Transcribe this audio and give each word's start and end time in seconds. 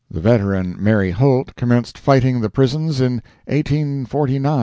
The 0.09 0.19
veteran 0.19 0.77
Mary 0.79 1.11
Holt 1.11 1.55
commenced 1.55 1.95
fighting 1.95 2.41
the 2.41 2.49
prisons 2.49 2.99
in 2.99 3.21
1849 3.47 4.07
or 4.47 4.55
'50. 4.55 4.59